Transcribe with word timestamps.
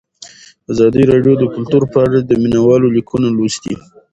ازادي 0.71 1.03
راډیو 1.11 1.33
د 1.37 1.43
کلتور 1.53 1.83
په 1.91 1.97
اړه 2.05 2.17
د 2.21 2.31
مینه 2.41 2.59
والو 2.65 2.87
لیکونه 2.97 3.27
لوستي. 3.31 3.73